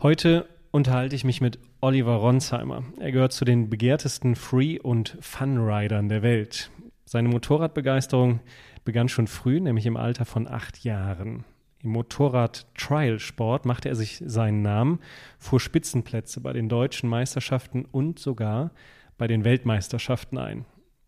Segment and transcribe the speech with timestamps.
[0.00, 2.84] Heute unterhalte ich mich mit Oliver Ronsheimer.
[3.00, 6.70] Er gehört zu den begehrtesten Free- und Fun-Riders der Welt.
[7.04, 8.38] Seine Motorradbegeisterung
[8.84, 11.44] begann schon früh, nämlich im Alter von acht Jahren.
[11.82, 15.00] Im Motorrad-Trial-Sport machte er sich seinen Namen,
[15.36, 18.70] fuhr Spitzenplätze bei den deutschen Meisterschaften und sogar
[19.16, 20.64] bei den Weltmeisterschaften ein.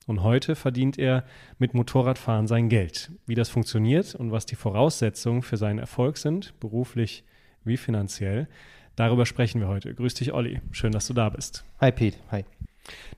[0.08, 1.22] Und heute verdient er
[1.60, 3.12] mit Motorradfahren sein Geld.
[3.24, 7.22] Wie das funktioniert und was die Voraussetzungen für seinen Erfolg sind, beruflich
[7.64, 8.48] wie finanziell,
[8.96, 9.94] darüber sprechen wir heute.
[9.94, 10.60] Grüß dich, Olli.
[10.72, 11.64] Schön, dass du da bist.
[11.80, 12.19] Hi, Pete.
[12.30, 12.44] Hi.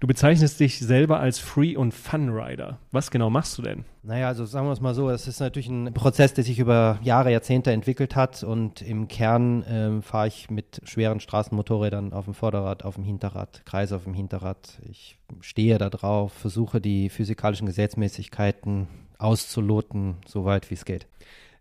[0.00, 2.78] Du bezeichnest dich selber als Free- und Fun-Rider.
[2.90, 3.84] Was genau machst du denn?
[4.02, 6.98] Naja, also sagen wir es mal so, es ist natürlich ein Prozess, der sich über
[7.02, 12.34] Jahre, Jahrzehnte entwickelt hat und im Kern ähm, fahre ich mit schweren Straßenmotorrädern auf dem
[12.34, 14.80] Vorderrad, auf dem Hinterrad, Kreis auf dem Hinterrad.
[14.90, 21.06] Ich stehe da drauf, versuche die physikalischen Gesetzmäßigkeiten auszuloten, soweit wie es geht.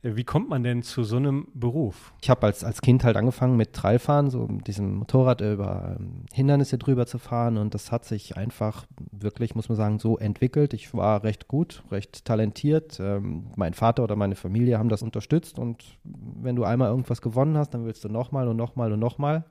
[0.04, 2.14] Wie kommt man denn zu so einem Beruf?
[2.22, 6.26] Ich habe als, als Kind halt angefangen mit Trailfahren, so mit diesem Motorrad über ähm,
[6.34, 10.74] Hindernisse drüber zu fahren und das hat sich einfach wirklich, muss man sagen, so entwickelt.
[10.74, 13.00] Ich war recht gut, recht talentiert.
[13.00, 17.56] Ähm, mein Vater oder meine Familie haben das unterstützt und wenn du einmal irgendwas gewonnen
[17.56, 19.46] hast, dann willst du nochmal und nochmal und nochmal.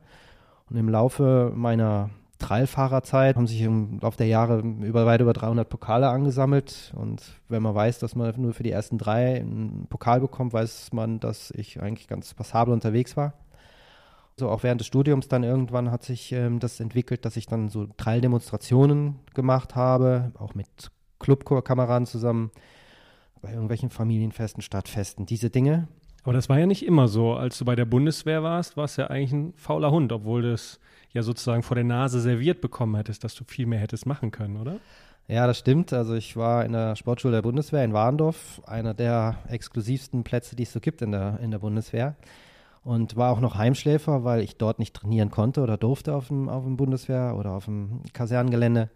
[0.68, 5.68] Und im Laufe meiner Trailfahrerzeit haben sich im Laufe der Jahre über weit über 300
[5.68, 6.92] Pokale angesammelt.
[6.96, 10.92] Und wenn man weiß, dass man nur für die ersten drei einen Pokal bekommt, weiß
[10.92, 13.34] man, dass ich eigentlich ganz passabel unterwegs war.
[14.36, 17.68] So auch während des Studiums dann irgendwann hat sich ähm, das entwickelt, dass ich dann
[17.68, 22.50] so Trail-Demonstrationen gemacht habe, auch mit Clubkameraden zusammen,
[23.42, 25.88] bei irgendwelchen Familienfesten, Stadtfesten, diese Dinge.
[26.22, 27.34] Aber das war ja nicht immer so.
[27.34, 30.80] Als du bei der Bundeswehr warst, warst du ja eigentlich ein fauler Hund, obwohl das
[31.12, 34.56] ja sozusagen vor der Nase serviert bekommen hättest, dass du viel mehr hättest machen können,
[34.56, 34.76] oder?
[35.28, 35.92] Ja, das stimmt.
[35.92, 40.64] Also ich war in der Sportschule der Bundeswehr in Warndorf, einer der exklusivsten Plätze, die
[40.64, 42.16] es so gibt in der, in der Bundeswehr.
[42.82, 46.48] Und war auch noch Heimschläfer, weil ich dort nicht trainieren konnte oder durfte auf dem,
[46.48, 48.90] auf dem Bundeswehr oder auf dem Kasernengelände.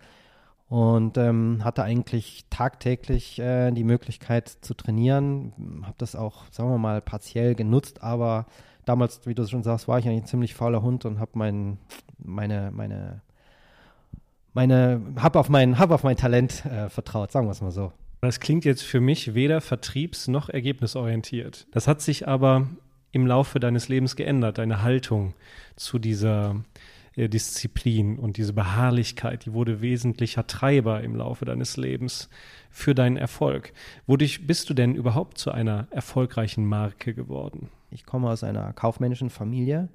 [0.74, 5.52] Und ähm, hatte eigentlich tagtäglich äh, die Möglichkeit zu trainieren.
[5.84, 8.46] Habe das auch, sagen wir mal, partiell genutzt, aber
[8.84, 11.78] damals, wie du schon sagst, war ich eigentlich ein ziemlich fauler Hund und habe mein,
[12.18, 13.20] meine, meine,
[14.52, 17.92] meine, hab auf mein, hab auf mein Talent äh, vertraut, sagen wir es mal so.
[18.22, 21.68] Das klingt jetzt für mich weder vertriebs- noch ergebnisorientiert.
[21.70, 22.66] Das hat sich aber
[23.12, 25.34] im Laufe deines Lebens geändert, deine Haltung
[25.76, 26.56] zu dieser
[27.16, 32.28] Disziplin und diese Beharrlichkeit, die wurde wesentlicher Treiber im Laufe deines Lebens
[32.70, 33.72] für deinen Erfolg.
[34.06, 37.68] Wodurch bist du denn überhaupt zu einer erfolgreichen Marke geworden?
[37.90, 39.88] Ich komme aus einer kaufmännischen Familie.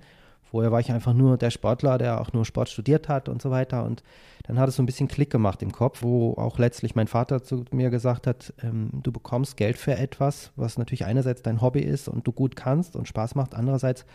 [0.50, 3.52] Vorher war ich einfach nur der Sportler, der auch nur Sport studiert hat und so
[3.52, 3.84] weiter.
[3.84, 4.02] Und
[4.44, 7.44] dann hat es so ein bisschen Klick gemacht im Kopf, wo auch letztlich mein Vater
[7.44, 11.82] zu mir gesagt hat, ähm, du bekommst Geld für etwas, was natürlich einerseits dein Hobby
[11.82, 14.06] ist und du gut kannst und Spaß macht, andererseits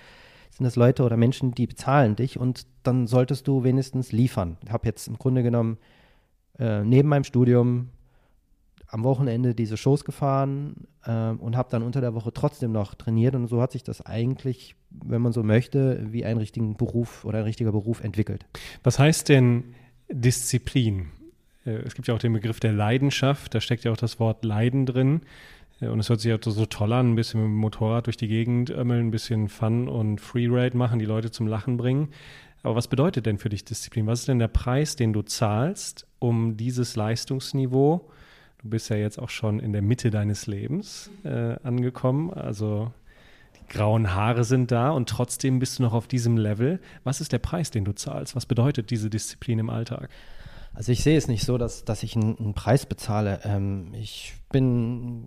[0.57, 4.57] sind es Leute oder Menschen, die bezahlen dich und dann solltest du wenigstens liefern.
[4.65, 5.79] Ich habe jetzt im Grunde genommen
[6.59, 7.91] äh, neben meinem Studium
[8.87, 13.35] am Wochenende diese Shows gefahren äh, und habe dann unter der Woche trotzdem noch trainiert
[13.35, 17.39] und so hat sich das eigentlich, wenn man so möchte, wie ein richtigen Beruf oder
[17.39, 18.47] ein richtiger Beruf entwickelt.
[18.85, 19.75] Was heißt denn
[20.09, 21.09] Disziplin?
[21.67, 24.45] Äh, es gibt ja auch den Begriff der Leidenschaft, da steckt ja auch das Wort
[24.45, 25.23] Leiden drin.
[25.89, 28.29] Und es hört sich ja so toll an, ein bisschen mit dem Motorrad durch die
[28.29, 32.09] Gegend ömmeln, ein bisschen Fun und Freeride machen, die Leute zum Lachen bringen.
[32.63, 34.07] Aber was bedeutet denn für dich Disziplin?
[34.07, 38.09] Was ist denn der Preis, den du zahlst, um dieses Leistungsniveau
[38.65, 42.33] Du bist ja jetzt auch schon in der Mitte deines Lebens äh, angekommen.
[42.33, 42.91] Also
[43.57, 46.81] die grauen Haare sind da und trotzdem bist du noch auf diesem Level.
[47.05, 48.35] Was ist der Preis, den du zahlst?
[48.35, 50.09] Was bedeutet diese Disziplin im Alltag?
[50.75, 53.41] Also ich sehe es nicht so, dass, dass ich einen, einen Preis bezahle.
[53.45, 55.25] Ähm, ich bin,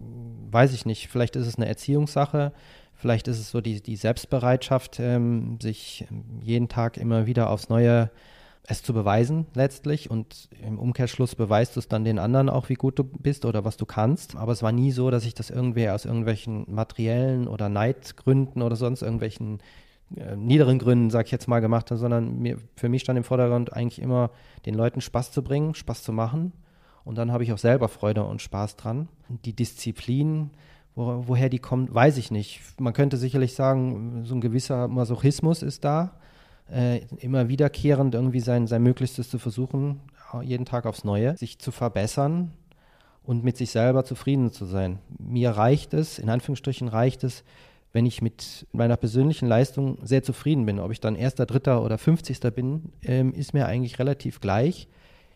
[0.51, 2.51] weiß ich nicht, vielleicht ist es eine Erziehungssache,
[2.95, 6.05] vielleicht ist es so die, die Selbstbereitschaft, ähm, sich
[6.41, 8.11] jeden Tag immer wieder aufs Neue
[8.69, 12.73] es zu beweisen letztlich und im Umkehrschluss beweist du es dann den anderen auch, wie
[12.73, 14.35] gut du bist oder was du kannst.
[14.35, 18.75] Aber es war nie so, dass ich das irgendwie aus irgendwelchen materiellen oder Neidgründen oder
[18.75, 19.59] sonst irgendwelchen
[20.09, 24.01] niederen Gründen, sag ich jetzt mal, gemacht sondern mir, für mich stand im Vordergrund eigentlich
[24.01, 24.31] immer,
[24.65, 26.53] den Leuten Spaß zu bringen, Spaß zu machen.
[27.03, 29.07] Und dann habe ich auch selber Freude und Spaß dran.
[29.45, 30.51] Die Disziplin,
[30.95, 32.61] Wo, woher die kommt, weiß ich nicht.
[32.79, 36.19] Man könnte sicherlich sagen, so ein gewisser Masochismus ist da.
[36.69, 40.01] Äh, immer wiederkehrend irgendwie sein, sein Möglichstes zu versuchen,
[40.41, 42.51] jeden Tag aufs Neue, sich zu verbessern
[43.23, 44.99] und mit sich selber zufrieden zu sein.
[45.17, 47.45] Mir reicht es, in Anführungsstrichen reicht es,
[47.97, 50.79] wenn ich mit meiner persönlichen Leistung sehr zufrieden bin.
[50.79, 54.87] Ob ich dann Erster, Dritter oder Fünfzigster bin, ähm, ist mir eigentlich relativ gleich.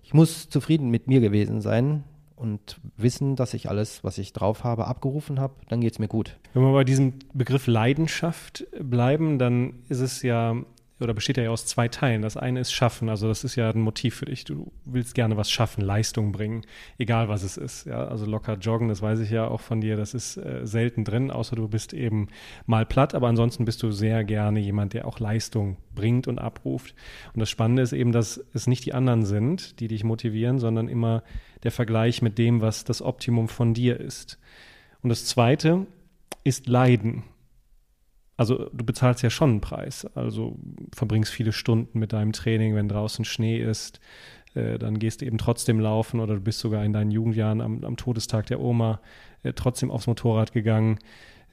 [0.04, 2.04] Ich muss zufrieden mit mir gewesen sein
[2.36, 6.08] und wissen, dass ich alles, was ich drauf habe, abgerufen habe, dann geht es mir
[6.08, 6.38] gut.
[6.54, 10.56] Wenn wir bei diesem Begriff Leidenschaft bleiben, dann ist es ja
[11.01, 12.21] oder besteht ja aus zwei Teilen.
[12.21, 14.44] Das eine ist Schaffen, also das ist ja ein Motiv für dich.
[14.44, 16.63] Du willst gerne was schaffen, Leistung bringen,
[16.98, 17.86] egal was es ist.
[17.86, 21.03] Ja, also locker joggen, das weiß ich ja auch von dir, das ist äh, selten
[21.03, 22.27] drin, außer du bist eben
[22.65, 26.95] mal platt, aber ansonsten bist du sehr gerne jemand, der auch Leistung bringt und abruft.
[27.33, 30.88] Und das Spannende ist eben, dass es nicht die anderen sind, die dich motivieren, sondern
[30.88, 31.24] immer
[31.63, 34.39] der Vergleich mit dem, was das Optimum von dir ist.
[35.01, 35.88] Und das zweite
[36.44, 37.24] ist Leiden
[38.42, 40.08] also du bezahlst ja schon einen Preis.
[40.16, 40.58] Also
[40.96, 44.00] verbringst viele Stunden mit deinem Training, wenn draußen Schnee ist,
[44.56, 47.84] äh, dann gehst du eben trotzdem laufen oder du bist sogar in deinen Jugendjahren am,
[47.84, 49.00] am Todestag der Oma
[49.44, 50.98] äh, trotzdem aufs Motorrad gegangen.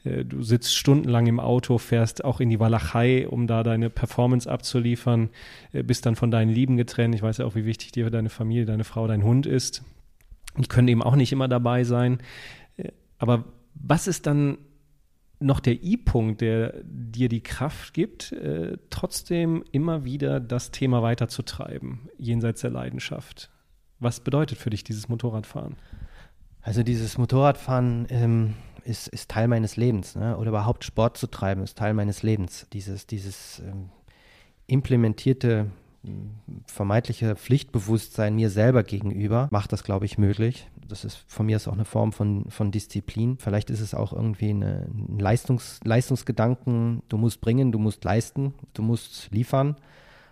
[0.02, 4.50] Äh, du sitzt stundenlang im Auto, fährst auch in die Walachei, um da deine Performance
[4.50, 5.28] abzuliefern,
[5.72, 7.14] bist dann von deinen Lieben getrennt.
[7.14, 9.84] Ich weiß ja auch, wie wichtig dir deine Familie, deine Frau, dein Hund ist.
[10.56, 12.16] Die können eben auch nicht immer dabei sein.
[13.18, 13.44] Aber
[13.74, 14.56] was ist dann
[15.40, 22.08] noch der I-Punkt, der dir die Kraft gibt, äh, trotzdem immer wieder das Thema weiterzutreiben,
[22.18, 23.50] jenseits der Leidenschaft.
[24.00, 25.76] Was bedeutet für dich dieses Motorradfahren?
[26.60, 28.54] Also dieses Motorradfahren ähm,
[28.84, 30.36] ist, ist, Teil meines Lebens, ne?
[30.36, 32.66] oder überhaupt Sport zu treiben ist Teil meines Lebens.
[32.72, 33.90] Dieses, dieses ähm,
[34.66, 35.70] implementierte
[36.66, 40.68] vermeintliche Pflichtbewusstsein mir selber gegenüber macht das, glaube ich, möglich.
[40.86, 43.36] Das ist von mir ist auch eine Form von, von Disziplin.
[43.38, 47.02] Vielleicht ist es auch irgendwie eine, ein Leistungs, Leistungsgedanken.
[47.08, 49.76] Du musst bringen, du musst leisten, du musst liefern.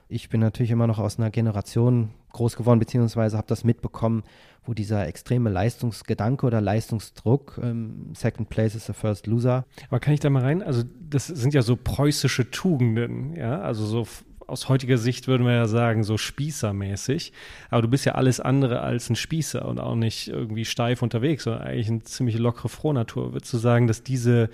[0.09, 4.23] Ich bin natürlich immer noch aus einer Generation groß geworden, beziehungsweise habe das mitbekommen,
[4.65, 9.65] wo dieser extreme Leistungsgedanke oder Leistungsdruck, ähm, Second Place is the first loser.
[9.89, 10.63] Aber kann ich da mal rein?
[10.63, 14.07] Also das sind ja so preußische Tugenden, ja, also so
[14.47, 17.33] aus heutiger Sicht würden wir ja sagen, so spießermäßig.
[17.71, 21.45] Aber du bist ja alles andere als ein Spießer und auch nicht irgendwie steif unterwegs,
[21.45, 23.33] sondern eigentlich eine ziemlich lockere Frohnatur.
[23.33, 24.51] Würdest du sagen, dass diese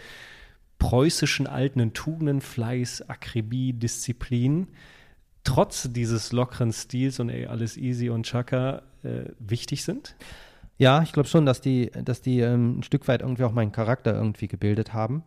[0.78, 4.68] preußischen alten Tugenden, Fleiß, Akribie, Disziplin,
[5.44, 10.16] trotz dieses lockeren Stils und ey, alles easy und chaka äh, wichtig sind?
[10.78, 13.72] Ja, ich glaube schon, dass die, dass die ähm, ein Stück weit irgendwie auch meinen
[13.72, 15.22] Charakter irgendwie gebildet haben.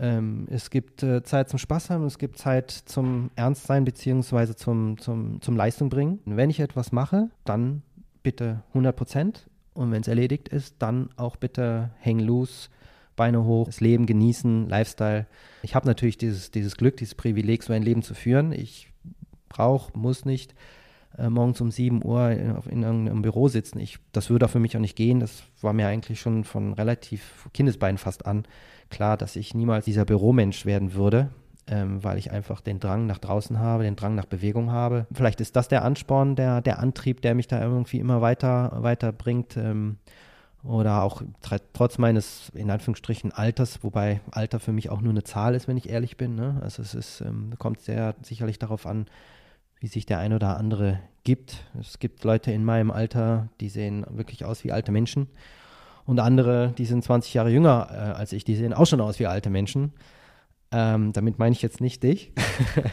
[0.00, 4.96] Ähm, es gibt äh, Zeit zum Spaß haben, es gibt Zeit zum Ernstsein beziehungsweise zum,
[4.98, 6.20] zum, zum Leistung bringen.
[6.24, 7.82] Und wenn ich etwas mache, dann
[8.22, 9.46] bitte 100 Prozent.
[9.74, 12.70] Und wenn es erledigt ist, dann auch bitte hängen los,
[13.14, 15.26] Beine hoch, das Leben genießen, Lifestyle.
[15.62, 18.52] Ich habe natürlich dieses, dieses Glück, dieses Privileg, so ein Leben zu führen.
[18.52, 18.88] Ich
[19.50, 20.54] brauche, muss nicht
[21.18, 23.80] äh, morgens um 7 Uhr in, in irgendeinem Büro sitzen.
[23.80, 25.20] Ich, das würde für mich auch nicht gehen.
[25.20, 28.44] Das war mir eigentlich schon von relativ Kindesbeinen fast an
[28.90, 31.30] klar, dass ich niemals dieser Büromensch werden würde,
[31.66, 35.06] ähm, weil ich einfach den Drang nach draußen habe, den Drang nach Bewegung habe.
[35.12, 39.12] Vielleicht ist das der Ansporn, der, der Antrieb, der mich da irgendwie immer weiter, weiter
[39.12, 39.56] bringt.
[39.56, 39.96] Ähm,
[40.62, 41.22] oder auch
[41.72, 45.78] trotz meines, in Anführungsstrichen, Alters, wobei Alter für mich auch nur eine Zahl ist, wenn
[45.78, 46.34] ich ehrlich bin.
[46.34, 46.60] Ne?
[46.62, 49.06] Also es ist, ähm, kommt sehr sicherlich darauf an,
[49.80, 51.64] wie sich der ein oder andere gibt.
[51.78, 55.28] Es gibt Leute in meinem Alter, die sehen wirklich aus wie alte Menschen.
[56.06, 59.18] Und andere, die sind 20 Jahre jünger äh, als ich, die sehen auch schon aus
[59.18, 59.92] wie alte Menschen.
[60.72, 62.32] Ähm, damit meine ich jetzt nicht dich.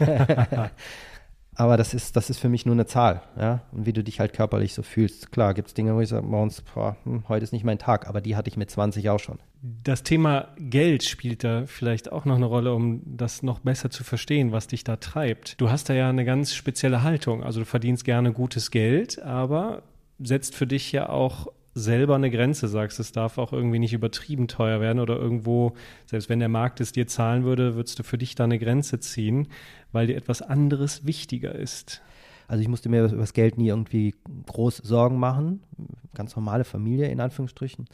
[1.58, 3.62] Aber das ist, das ist für mich nur eine Zahl, ja.
[3.72, 5.32] Und wie du dich halt körperlich so fühlst.
[5.32, 8.06] Klar, gibt es Dinge, wo ich sage, morgens, boah, hm, heute ist nicht mein Tag,
[8.06, 9.40] aber die hatte ich mit 20 auch schon.
[9.60, 14.04] Das Thema Geld spielt da vielleicht auch noch eine Rolle, um das noch besser zu
[14.04, 15.60] verstehen, was dich da treibt.
[15.60, 17.42] Du hast da ja eine ganz spezielle Haltung.
[17.42, 19.82] Also du verdienst gerne gutes Geld, aber
[20.20, 23.00] setzt für dich ja auch selber eine Grenze sagst.
[23.00, 25.74] Es darf auch irgendwie nicht übertrieben teuer werden oder irgendwo,
[26.06, 29.00] selbst wenn der Markt es dir zahlen würde, würdest du für dich da eine Grenze
[29.00, 29.48] ziehen,
[29.92, 32.02] weil dir etwas anderes wichtiger ist.
[32.46, 34.14] Also ich musste mir über das Geld nie irgendwie
[34.46, 35.62] groß Sorgen machen.
[36.14, 37.86] Ganz normale Familie in Anführungsstrichen.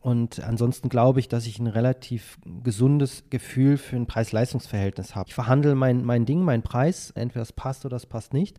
[0.00, 5.28] Und ansonsten glaube ich, dass ich ein relativ gesundes Gefühl für ein Preis-Leistungs-Verhältnis habe.
[5.28, 8.58] Ich verhandle mein, mein Ding, meinen Preis, entweder es passt oder es passt nicht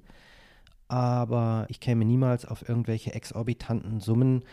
[0.93, 4.43] aber ich käme niemals auf irgendwelche exorbitanten Summen,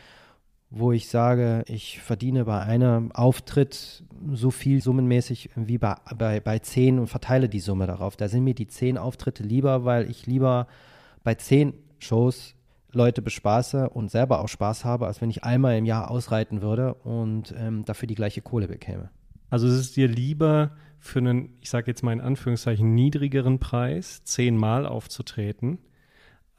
[0.71, 6.59] wo ich sage, ich verdiene bei einem Auftritt so viel summenmäßig wie bei, bei, bei
[6.61, 8.17] zehn und verteile die Summe darauf.
[8.17, 10.67] Da sind mir die zehn Auftritte lieber, weil ich lieber
[11.25, 12.55] bei zehn Shows
[12.91, 16.95] Leute bespaße und selber auch Spaß habe, als wenn ich einmal im Jahr ausreiten würde
[16.95, 19.11] und ähm, dafür die gleiche Kohle bekäme.
[19.51, 20.71] Also es ist dir lieber
[21.01, 25.81] für einen, ich sage jetzt mal in Anführungszeichen, niedrigeren Preis zehnmal aufzutreten,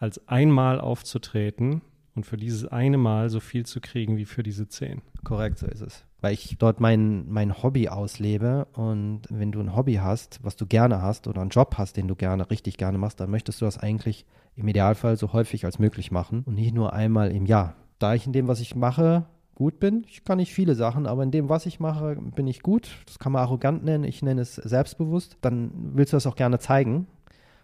[0.01, 1.81] als einmal aufzutreten
[2.15, 5.01] und für dieses eine Mal so viel zu kriegen wie für diese zehn.
[5.23, 6.03] Korrekt, so ist es.
[6.19, 10.65] Weil ich dort mein, mein Hobby auslebe und wenn du ein Hobby hast, was du
[10.65, 13.65] gerne hast oder einen Job hast, den du gerne, richtig gerne machst, dann möchtest du
[13.65, 17.75] das eigentlich im Idealfall so häufig als möglich machen und nicht nur einmal im Jahr.
[17.99, 21.21] Da ich in dem, was ich mache, gut bin, ich kann nicht viele Sachen, aber
[21.21, 22.89] in dem, was ich mache, bin ich gut.
[23.05, 25.37] Das kann man arrogant nennen, ich nenne es selbstbewusst.
[25.41, 27.05] Dann willst du das auch gerne zeigen.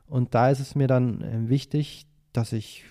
[0.07, 2.05] Und da ist es mir dann äh, wichtig,
[2.37, 2.85] dass ich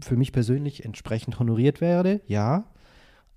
[0.00, 2.64] für mich persönlich entsprechend honoriert werde, ja,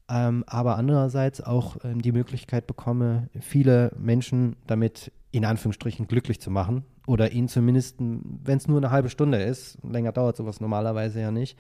[0.10, 6.50] ähm, aber andererseits auch ähm, die Möglichkeit bekomme, viele Menschen damit in Anführungsstrichen glücklich zu
[6.50, 11.20] machen oder ihnen zumindest, wenn es nur eine halbe Stunde ist, länger dauert sowas normalerweise
[11.20, 11.58] ja nicht,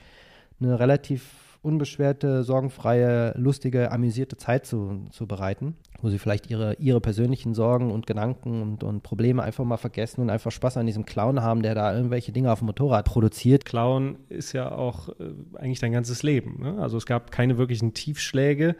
[0.61, 7.01] eine relativ unbeschwerte, sorgenfreie, lustige, amüsierte Zeit zu, zu bereiten, wo sie vielleicht ihre, ihre
[7.01, 11.05] persönlichen Sorgen und Gedanken und, und Probleme einfach mal vergessen und einfach Spaß an diesem
[11.05, 13.65] Clown haben, der da irgendwelche Dinge auf dem Motorrad produziert.
[13.65, 16.61] Clown ist ja auch äh, eigentlich dein ganzes Leben.
[16.61, 16.77] Ne?
[16.81, 18.75] Also es gab keine wirklichen Tiefschläge.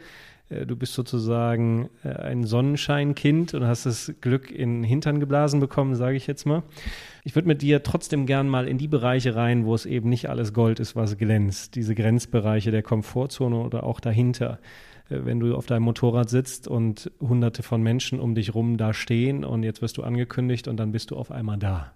[0.50, 5.60] Äh, du bist sozusagen äh, ein Sonnenscheinkind und hast das Glück in den Hintern geblasen
[5.60, 6.62] bekommen, sage ich jetzt mal.
[7.24, 10.28] Ich würde mit dir trotzdem gern mal in die Bereiche rein, wo es eben nicht
[10.28, 11.74] alles Gold ist, was glänzt.
[11.76, 14.58] Diese Grenzbereiche der Komfortzone oder auch dahinter.
[15.08, 18.92] Äh, wenn du auf deinem Motorrad sitzt und hunderte von Menschen um dich rum da
[18.92, 21.92] stehen und jetzt wirst du angekündigt und dann bist du auf einmal da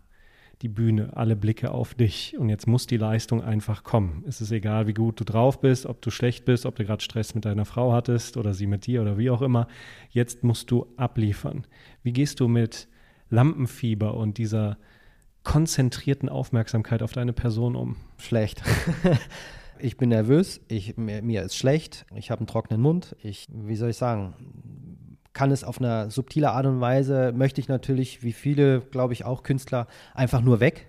[0.63, 4.25] die Bühne, alle Blicke auf dich und jetzt muss die Leistung einfach kommen.
[4.27, 7.03] Es ist egal, wie gut du drauf bist, ob du schlecht bist, ob du gerade
[7.03, 9.67] Stress mit deiner Frau hattest oder sie mit dir oder wie auch immer.
[10.11, 11.67] Jetzt musst du abliefern.
[12.03, 12.89] Wie gehst du mit
[13.31, 14.79] Lampenfieber und dieser
[15.43, 17.97] konzentrierten Aufmerksamkeit auf deine Person um?
[18.19, 18.63] Schlecht.
[19.79, 23.17] ich bin nervös, ich, mir, mir ist schlecht, ich habe einen trockenen Mund.
[23.23, 24.35] Ich, wie soll ich sagen,
[25.35, 29.25] kann es auf eine subtile Art und Weise, möchte ich natürlich, wie viele, glaube ich,
[29.25, 30.87] auch Künstler, einfach nur weg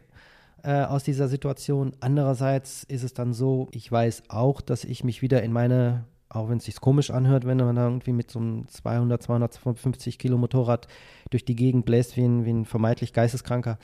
[0.63, 1.93] äh, aus dieser Situation.
[1.99, 6.47] Andererseits ist es dann so, ich weiß auch, dass ich mich wieder in meine, auch
[6.47, 10.87] wenn es sich komisch anhört, wenn man irgendwie mit so einem 200, 250 Kilo Motorrad
[11.31, 13.79] durch die Gegend bläst wie ein, wie ein vermeintlich Geisteskranker,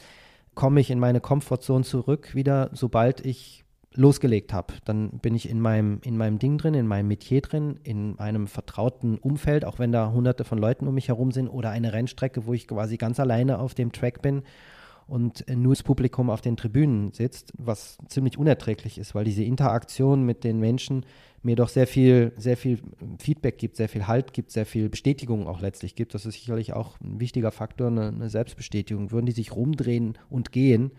[0.54, 3.61] komme ich in meine Komfortzone zurück wieder, sobald ich
[3.94, 4.74] losgelegt habe.
[4.86, 8.48] Dann bin ich in meinem, in meinem Ding drin, in meinem Metier drin, in einem
[8.48, 12.46] vertrauten Umfeld, auch wenn da hunderte von Leuten um mich herum sind oder eine Rennstrecke,
[12.46, 14.44] wo ich quasi ganz alleine auf dem Track bin
[15.08, 20.26] und nur das Publikum auf den Tribünen sitzt, was ziemlich unerträglich ist, weil diese Interaktion
[20.26, 21.06] mit den Menschen
[21.44, 22.80] mir doch sehr viel, sehr viel
[23.20, 26.14] Feedback gibt, sehr viel Halt gibt, sehr viel Bestätigung auch letztlich gibt.
[26.14, 29.12] Das ist sicherlich auch ein wichtiger Faktor, eine, eine Selbstbestätigung.
[29.12, 30.92] Würden die sich rumdrehen und gehen,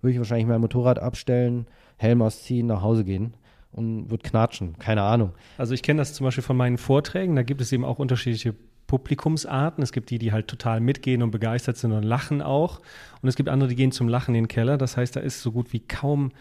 [0.00, 3.34] würde ich wahrscheinlich mein Motorrad abstellen, Helm ausziehen, nach Hause gehen
[3.72, 4.78] und würde knatschen.
[4.78, 5.32] Keine Ahnung.
[5.58, 7.36] Also ich kenne das zum Beispiel von meinen Vorträgen.
[7.36, 8.54] Da gibt es eben auch unterschiedliche
[8.86, 9.82] Publikumsarten.
[9.82, 12.80] Es gibt die, die halt total mitgehen und begeistert sind und lachen auch.
[13.20, 14.78] Und es gibt andere, die gehen zum Lachen in den Keller.
[14.78, 16.32] Das heißt, da ist so gut wie kaum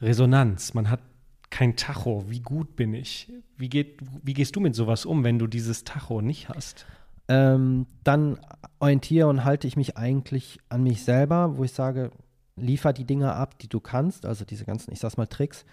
[0.00, 0.74] Resonanz.
[0.74, 1.00] Man hat
[1.50, 2.24] kein Tacho.
[2.28, 3.32] Wie gut bin ich?
[3.56, 6.86] Wie, geht, wie gehst du mit sowas um, wenn du dieses Tacho nicht hast?
[7.28, 8.38] Ähm, dann
[8.80, 12.10] orientiere und halte ich mich eigentlich an mich selber, wo ich sage,
[12.56, 15.64] liefer die Dinge ab, die du kannst, also diese ganzen, ich sag's mal, Tricks.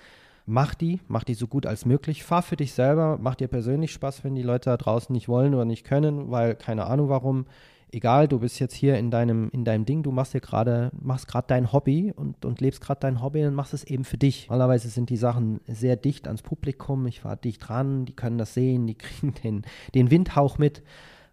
[0.47, 2.23] Mach die, mach die so gut als möglich.
[2.23, 5.53] Fahr für dich selber, mach dir persönlich Spaß, wenn die Leute da draußen nicht wollen
[5.53, 7.45] oder nicht können, weil keine Ahnung warum.
[7.93, 11.27] Egal, du bist jetzt hier in deinem, in deinem Ding, du machst dir gerade, machst
[11.27, 14.47] gerade dein Hobby und, und lebst gerade dein Hobby und machst es eben für dich.
[14.47, 18.53] Normalerweise sind die Sachen sehr dicht ans Publikum, ich war dicht dran, die können das
[18.53, 20.83] sehen, die kriegen den, den Windhauch mit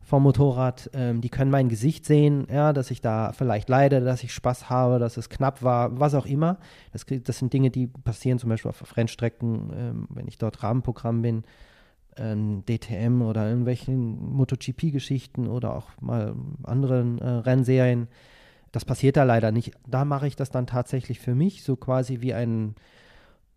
[0.09, 0.89] vom Motorrad.
[0.95, 4.71] Ähm, die können mein Gesicht sehen, ja, dass ich da vielleicht leide, dass ich Spaß
[4.71, 6.57] habe, dass es knapp war, was auch immer.
[6.93, 11.21] Das, das sind Dinge, die passieren zum Beispiel auf Rennstrecken, ähm, wenn ich dort Rahmenprogramm
[11.21, 11.45] bin,
[12.17, 18.09] ähm, DTM oder irgendwelchen MotoGP-Geschichten oder auch mal anderen äh, Rennserien.
[18.73, 19.73] Das passiert da leider nicht.
[19.87, 22.77] Da mache ich das dann tatsächlich für mich, so quasi wie ein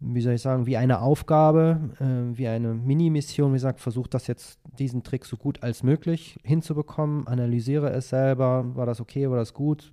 [0.01, 3.51] wie soll ich sagen, wie eine Aufgabe, äh, wie eine Mini-Mission.
[3.51, 8.75] Wie gesagt, versuche das jetzt, diesen Trick so gut als möglich hinzubekommen, analysiere es selber,
[8.75, 9.91] war das okay, war das gut.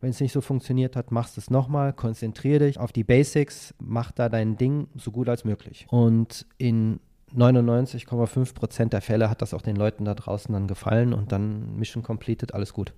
[0.00, 4.10] Wenn es nicht so funktioniert hat, machst es nochmal, konzentriere dich auf die Basics, mach
[4.10, 5.86] da dein Ding so gut als möglich.
[5.88, 6.98] Und in
[7.36, 11.76] 99,5 Prozent der Fälle hat das auch den Leuten da draußen dann gefallen und dann
[11.76, 12.92] Mission completed, alles gut.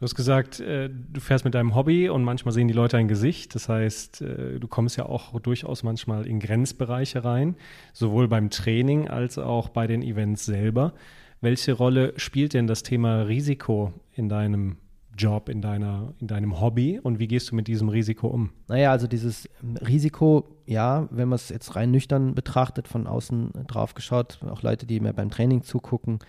[0.00, 3.06] Du hast gesagt, äh, du fährst mit deinem Hobby und manchmal sehen die Leute ein
[3.06, 3.54] Gesicht.
[3.54, 7.54] Das heißt, äh, du kommst ja auch durchaus manchmal in Grenzbereiche rein,
[7.92, 10.94] sowohl beim Training als auch bei den Events selber.
[11.42, 14.78] Welche Rolle spielt denn das Thema Risiko in deinem
[15.18, 18.52] Job, in, deiner, in deinem Hobby und wie gehst du mit diesem Risiko um?
[18.68, 23.52] Naja, also dieses ähm, Risiko, ja, wenn man es jetzt rein nüchtern betrachtet, von außen
[23.66, 26.20] drauf geschaut, auch Leute, die mir beim Training zugucken,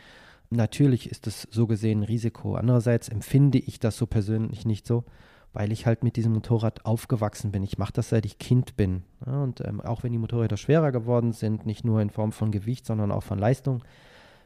[0.51, 2.55] natürlich ist es so gesehen ein Risiko.
[2.55, 5.05] Andererseits empfinde ich das so persönlich nicht so,
[5.53, 7.63] weil ich halt mit diesem Motorrad aufgewachsen bin.
[7.63, 9.03] Ich mache das seit ich Kind bin.
[9.25, 12.51] Ja, und ähm, auch wenn die Motorräder schwerer geworden sind, nicht nur in Form von
[12.51, 13.83] Gewicht, sondern auch von Leistung,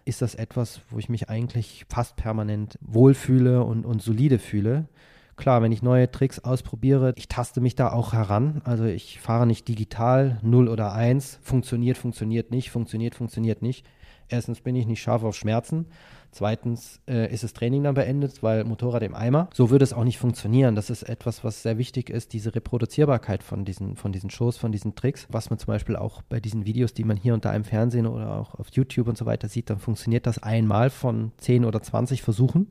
[0.06, 4.88] ist das etwas, wo ich mich eigentlich fast permanent wohlfühle und, und solide fühle.
[5.36, 8.62] Klar, wenn ich neue Tricks ausprobiere, ich taste mich da auch heran.
[8.64, 13.86] Also ich fahre nicht digital 0 oder 1, funktioniert, funktioniert nicht, funktioniert, funktioniert nicht.
[14.28, 15.86] Erstens bin ich nicht scharf auf Schmerzen.
[16.32, 19.50] Zweitens äh, ist das Training dann beendet, weil Motorrad im Eimer.
[19.54, 20.76] So würde es auch nicht funktionieren.
[20.76, 24.74] Das ist etwas, was sehr wichtig ist, diese Reproduzierbarkeit von diesen, von diesen Shows, von
[24.74, 25.28] diesen Tricks.
[25.30, 28.06] Was man zum Beispiel auch bei diesen Videos, die man hier und da im Fernsehen
[28.06, 31.82] oder auch auf YouTube und so weiter sieht, dann funktioniert das einmal von 10 oder
[31.82, 32.70] 20 Versuchen.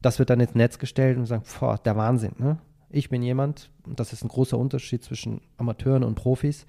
[0.00, 2.34] Das wird dann ins Netz gestellt und sagt, boah, der Wahnsinn.
[2.38, 2.58] Ne?
[2.90, 6.66] Ich bin jemand, und das ist ein großer Unterschied zwischen Amateuren und Profis,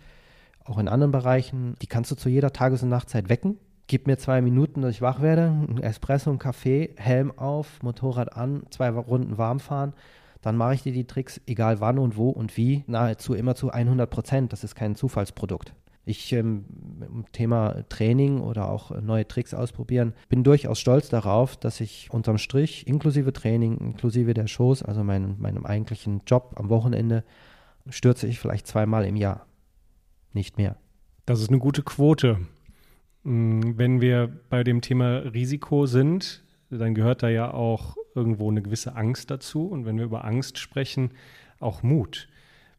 [0.63, 3.57] auch in anderen Bereichen, die kannst du zu jeder Tages- und Nachtzeit wecken
[3.87, 8.35] gib mir zwei Minuten, dass ich wach werde, ein Espresso, ein Kaffee, Helm auf, Motorrad
[8.35, 9.93] an, zwei Runden warm fahren.
[10.41, 13.71] Dann mache ich dir die Tricks, egal wann und wo und wie, nahezu immer zu
[13.71, 14.53] 100 Prozent.
[14.53, 15.73] Das ist kein Zufallsprodukt.
[16.05, 16.65] Ich ähm,
[16.99, 22.37] im Thema Training oder auch neue Tricks ausprobieren, bin durchaus stolz darauf, dass ich unterm
[22.37, 27.23] Strich, inklusive Training, inklusive der Shows, also mein, meinem eigentlichen Job am Wochenende,
[27.89, 29.45] stürze ich vielleicht zweimal im Jahr.
[30.33, 30.75] Nicht mehr.
[31.25, 32.39] Das ist eine gute Quote.
[33.23, 38.61] Mm, wenn wir bei dem Thema Risiko sind, dann gehört da ja auch irgendwo eine
[38.61, 39.67] gewisse Angst dazu.
[39.67, 41.11] Und wenn wir über Angst sprechen,
[41.59, 42.27] auch Mut.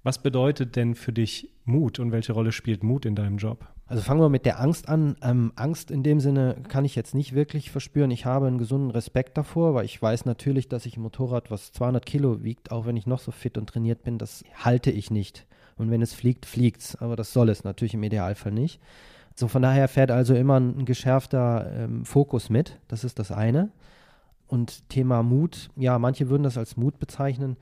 [0.02, 3.66] Was bedeutet denn für dich Mut und welche Rolle spielt Mut in deinem Job?
[3.86, 5.16] Also fangen wir mit der Angst an.
[5.22, 8.10] Ähm, Angst in dem Sinne kann ich jetzt nicht wirklich verspüren.
[8.10, 11.72] Ich habe einen gesunden Respekt davor, weil ich weiß natürlich, dass ich ein Motorrad, was
[11.72, 15.10] 200 Kilo wiegt, auch wenn ich noch so fit und trainiert bin, das halte ich
[15.10, 15.46] nicht.
[15.76, 16.96] Und wenn es fliegt, fliegt es.
[16.96, 18.80] Aber das soll es natürlich im Idealfall nicht.
[19.34, 22.78] So von daher fährt also immer ein geschärfter ähm, Fokus mit.
[22.88, 23.70] Das ist das eine.
[24.46, 27.56] Und Thema Mut, ja, manche würden das als Mut bezeichnen.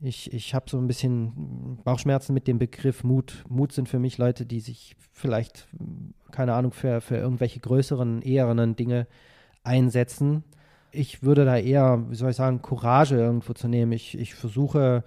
[0.00, 3.44] Ich, ich habe so ein bisschen Bauchschmerzen mit dem Begriff Mut.
[3.48, 5.66] Mut sind für mich Leute, die sich vielleicht,
[6.30, 9.08] keine Ahnung, für, für irgendwelche größeren, eheren Dinge
[9.64, 10.44] einsetzen.
[10.92, 13.90] Ich würde da eher, wie soll ich sagen, Courage irgendwo zu nehmen.
[13.90, 15.02] Ich, ich versuche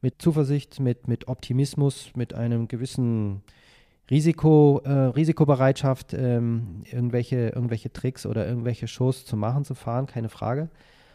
[0.00, 3.42] mit Zuversicht, mit, mit Optimismus, mit einem gewissen
[4.10, 10.28] Risiko, äh, Risikobereitschaft, ähm, irgendwelche, irgendwelche Tricks oder irgendwelche Shows zu machen, zu fahren, keine
[10.28, 10.68] Frage.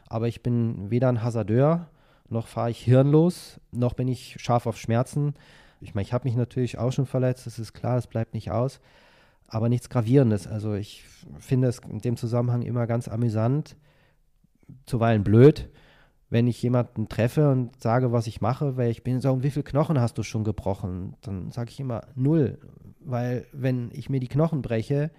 [0.08, 1.88] Aber ich bin weder ein Hasardeur,
[2.28, 5.36] noch fahre ich hirnlos, noch bin ich scharf auf Schmerzen.
[5.80, 8.52] Ich meine, ich habe mich natürlich auch schon verletzt, das ist klar, das bleibt nicht
[8.52, 8.82] aus.
[9.48, 10.48] Aber nichts Gravierendes.
[10.48, 11.06] Also ich
[11.40, 13.76] finde es in dem Zusammenhang immer ganz amüsant,
[14.86, 15.70] zuweilen blöd,
[16.32, 19.64] wenn ich jemanden treffe und sage, was ich mache, weil ich bin, so, wie viele
[19.64, 21.14] Knochen hast du schon gebrochen?
[21.22, 22.58] Dann sage ich immer null,
[23.02, 25.12] weil wenn ich mir die Knochen breche,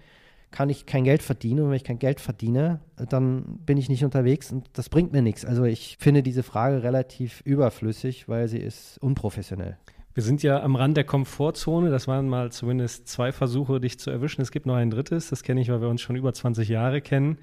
[0.49, 4.03] kann ich kein Geld verdienen und wenn ich kein Geld verdiene, dann bin ich nicht
[4.03, 5.45] unterwegs und das bringt mir nichts.
[5.45, 9.77] Also ich finde diese Frage relativ überflüssig, weil sie ist unprofessionell.
[10.15, 11.89] Wir sind ja am Rand der Komfortzone.
[11.89, 14.41] Das waren mal zumindest zwei Versuche, dich zu erwischen.
[14.41, 17.01] Es gibt noch ein drittes, das kenne ich, weil wir uns schon über 20 Jahre
[17.01, 17.37] kennen,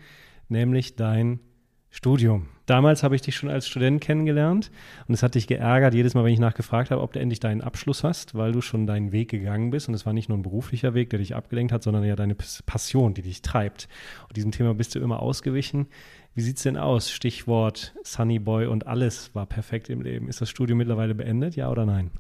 [0.48, 1.40] nämlich dein
[1.90, 2.46] Studium.
[2.70, 4.70] Damals habe ich dich schon als Student kennengelernt
[5.08, 7.62] und es hat dich geärgert, jedes Mal, wenn ich nachgefragt habe, ob du endlich deinen
[7.62, 10.42] Abschluss hast, weil du schon deinen Weg gegangen bist und es war nicht nur ein
[10.42, 13.88] beruflicher Weg, der dich abgelenkt hat, sondern ja deine Passion, die dich treibt.
[14.28, 15.88] Und diesem Thema bist du immer ausgewichen.
[16.36, 17.10] Wie sieht es denn aus?
[17.10, 20.28] Stichwort Sunny Boy und alles war perfekt im Leben.
[20.28, 22.12] Ist das Studium mittlerweile beendet, ja oder nein?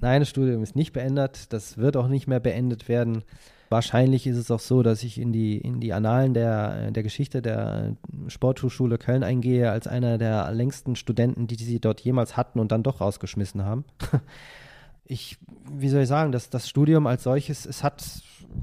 [0.00, 1.52] Nein, das Studium ist nicht beendet.
[1.52, 3.24] Das wird auch nicht mehr beendet werden.
[3.70, 7.42] Wahrscheinlich ist es auch so, dass ich in die, in die Annalen der, der Geschichte
[7.42, 7.96] der
[8.28, 12.82] Sporthochschule Köln eingehe, als einer der längsten Studenten, die sie dort jemals hatten und dann
[12.82, 13.84] doch rausgeschmissen haben.
[15.10, 15.38] Ich,
[15.72, 18.04] wie soll ich sagen, das, das Studium als solches, es hat,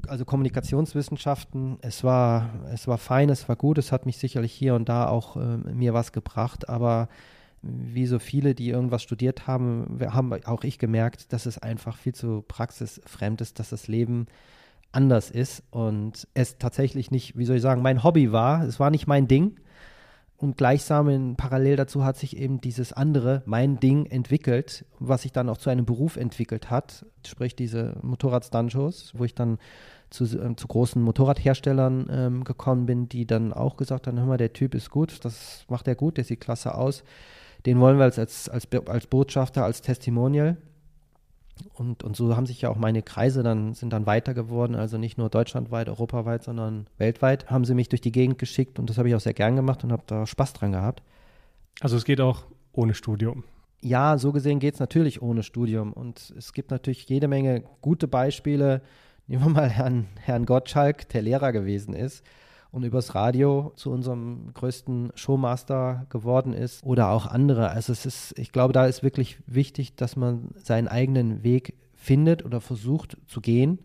[0.06, 4.76] also Kommunikationswissenschaften, es war, es war fein, es war gut, es hat mich sicherlich hier
[4.76, 7.08] und da auch äh, mir was gebracht, aber
[7.62, 12.14] wie so viele, die irgendwas studiert haben, haben auch ich gemerkt, dass es einfach viel
[12.14, 14.28] zu praxisfremd ist, dass das Leben
[14.92, 18.64] anders ist und es tatsächlich nicht, wie soll ich sagen, mein Hobby war.
[18.64, 19.56] Es war nicht mein Ding.
[20.38, 25.32] Und gleichsam in, parallel dazu hat sich eben dieses andere, mein Ding, entwickelt, was sich
[25.32, 27.06] dann auch zu einem Beruf entwickelt hat.
[27.26, 29.58] Sprich diese Motorrad-Stuntshows, wo ich dann
[30.10, 34.36] zu, äh, zu großen Motorradherstellern ähm, gekommen bin, die dann auch gesagt haben, hör mal,
[34.36, 37.02] der Typ ist gut, das macht er gut, der sieht klasse aus.
[37.64, 40.58] Den wollen wir als, als, als Botschafter, als Testimonial.
[41.74, 44.98] Und, und so haben sich ja auch meine Kreise dann, sind dann weiter geworden, also
[44.98, 48.98] nicht nur deutschlandweit, europaweit, sondern weltweit haben sie mich durch die Gegend geschickt und das
[48.98, 51.02] habe ich auch sehr gern gemacht und habe da Spaß dran gehabt.
[51.80, 53.44] Also es geht auch ohne Studium.
[53.80, 55.92] Ja, so gesehen geht es natürlich ohne Studium.
[55.92, 58.82] Und es gibt natürlich jede Menge gute Beispiele.
[59.26, 62.24] Nehmen wir mal Herrn, Herrn Gottschalk, der Lehrer gewesen ist
[62.70, 67.70] und übers Radio zu unserem größten Showmaster geworden ist oder auch andere.
[67.70, 72.44] Also es ist, ich glaube, da ist wirklich wichtig, dass man seinen eigenen Weg findet
[72.44, 73.78] oder versucht zu gehen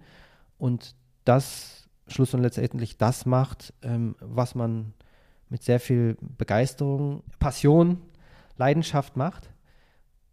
[0.58, 4.94] und das Schluss und letztendlich das macht, ähm, was man
[5.50, 8.02] mit sehr viel Begeisterung, Passion,
[8.58, 9.50] Leidenschaft macht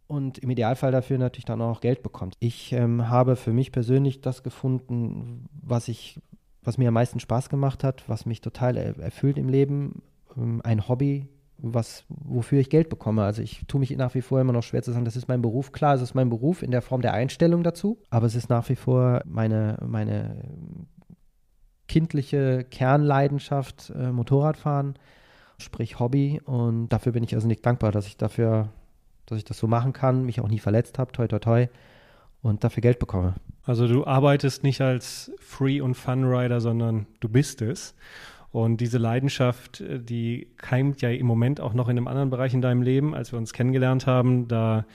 [0.07, 2.35] und im Idealfall dafür natürlich dann auch Geld bekommt.
[2.41, 6.21] Ich ähm, habe für mich persönlich das gefunden, was ich,
[6.63, 10.03] was mir am meisten Spaß gemacht hat, was mich total er erfüllt im Leben,
[10.37, 13.25] ähm, ein Hobby, was, wofür ich Geld bekomme.
[13.25, 15.43] Also ich tue mich nach wie vor immer noch schwer zu sagen, das ist mein
[15.43, 15.73] Beruf.
[15.73, 18.69] Klar, es ist mein Beruf in der Form der Einstellung dazu, aber es ist nach
[18.69, 20.43] wie vor meine, meine
[21.89, 24.95] kindliche Kernleidenschaft, äh, Motorradfahren,
[25.59, 26.41] sprich Hobby.
[26.45, 28.69] Und dafür bin ich also nicht dankbar, dass ich dafür,
[29.27, 31.67] dass ich das so machen kann, mich auch nie verletzt habe, toi toi toi,
[32.41, 33.35] und dafür Geld bekomme.
[33.69, 37.95] Also du arbeitest nicht als Free- und Fun-Rider, sondern du bist es.
[38.51, 42.55] Und diese Leidenschaft, äh, die keimt ja im Moment auch noch in einem anderen Bereich
[42.55, 43.15] in deinem Leben.
[43.15, 44.87] Als wir uns kennengelernt haben, da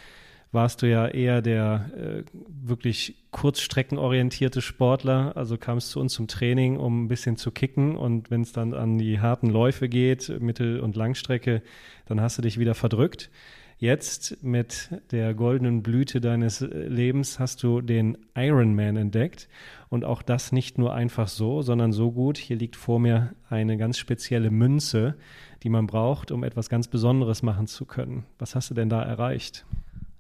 [0.52, 5.34] warst du ja eher der äh, wirklich kurzstreckenorientierte Sportler.
[5.38, 7.96] Also kamst zu uns zum Training, um ein bisschen zu kicken.
[7.96, 11.62] Und wenn es dann an die harten Läufe geht, Mittel- und Langstrecke,
[12.08, 13.30] dann hast du dich wieder verdrückt.
[13.78, 19.50] Jetzt mit der goldenen Blüte deines äh, Lebens hast du den Ironman entdeckt
[19.90, 22.38] und auch das nicht nur einfach so, sondern so gut.
[22.38, 25.16] Hier liegt vor mir eine ganz spezielle Münze,
[25.64, 28.26] die man braucht, um etwas ganz Besonderes machen zu können.
[28.40, 29.66] Was hast du denn da erreicht?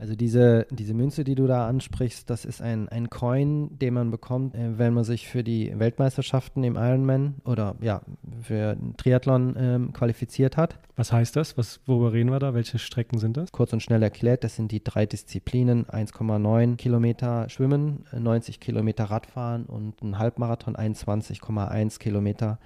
[0.04, 4.12] Also diese, diese Münze, die du da ansprichst, das ist ein, ein Coin, den man
[4.12, 8.02] bekommt, äh, wenn man sich für die Weltmeisterschaften im Ironman oder ja,
[8.42, 10.78] für Triathlon ähm, qualifiziert hat.
[10.98, 11.58] Was heißt das?
[11.58, 12.54] Was, worüber reden wir da?
[12.54, 13.54] Welche Strecken sind das?
[13.54, 19.64] Kurz und schnell erklärt, das sind die drei Disziplinen, 1,9 Kilometer Schwimmen, 90 Kilometer Radfahren
[19.68, 22.60] und ein Halbmarathon, 21,1 Kilometer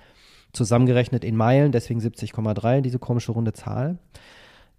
[0.54, 4.00] zusammengerechnet in Meilen, deswegen 70,3, diese komische runde Zahl.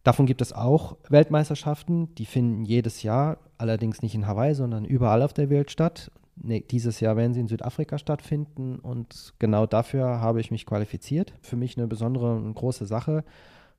[0.04, 5.22] Davon gibt es auch Weltmeisterschaften, die finden jedes Jahr, allerdings nicht in Hawaii, sondern überall
[5.22, 6.10] auf der Welt statt.
[6.36, 11.34] Nee, dieses Jahr werden sie in Südafrika stattfinden und genau dafür habe ich mich qualifiziert.
[11.42, 13.24] Für mich eine besondere und große Sache,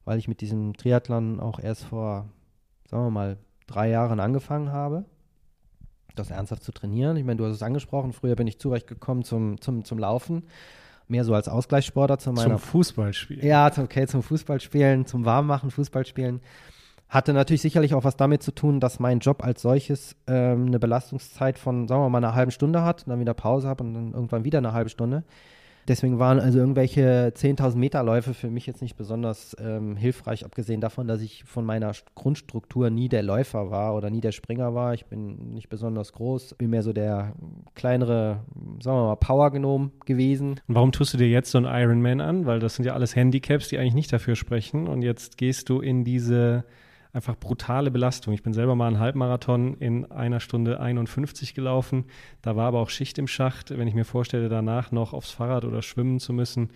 [0.04, 2.28] weil ich mit diesem Triathlon auch erst vor,
[2.90, 5.06] sagen wir mal, drei Jahren angefangen habe,
[6.16, 7.16] das ernsthaft zu trainieren.
[7.16, 10.44] Ich meine, du hast es angesprochen, früher bin ich zurechtgekommen zum, zum, zum Laufen
[11.10, 12.58] mehr so als Ausgleichssportler zu meiner.
[12.58, 13.46] Zum Fußballspielen.
[13.46, 16.42] Ja, okay, zum Fußballspielen, zum Warmmachen, Fußballspielen.
[17.10, 20.80] Hatte natürlich sicherlich auch was damit zu tun, dass mein Job als solches ähm, eine
[20.80, 24.14] Belastungszeit von, sagen wir mal, einer halben Stunde hat, dann wieder Pause habe und dann
[24.14, 25.24] irgendwann wieder eine halbe Stunde.
[25.90, 30.82] Deswegen waren also irgendwelche 10.000 Meter Läufe für mich jetzt nicht besonders ähm, hilfreich, abgesehen
[30.82, 34.94] davon, dass ich von meiner Grundstruktur nie der Läufer war oder nie der Springer war.
[34.94, 37.34] Ich bin nicht besonders groß, bin mehr so der
[37.74, 38.42] kleinere,
[38.82, 40.60] sagen wir mal, Power-Genom gewesen.
[40.68, 42.46] Und warum tust du dir jetzt so einen Ironman an?
[42.46, 44.88] Weil das sind ja alles Handicaps, die eigentlich nicht dafür sprechen.
[44.88, 46.66] Und jetzt gehst du in diese
[47.12, 48.34] einfach brutale Belastung.
[48.34, 52.06] Ich bin selber mal einen Halbmarathon in einer Stunde 51 gelaufen.
[52.42, 53.72] Da war aber auch Schicht im Schacht.
[53.72, 56.70] Wenn ich mir vorstelle, danach noch aufs Fahrrad oder schwimmen zu müssen,